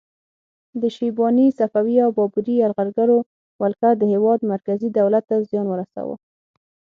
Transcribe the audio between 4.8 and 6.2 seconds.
دولت ته زیان ورساوه.